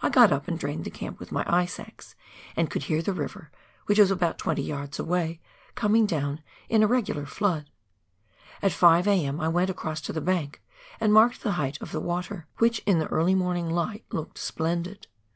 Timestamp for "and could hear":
2.54-3.02